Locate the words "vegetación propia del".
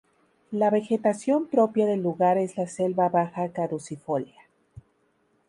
0.71-2.01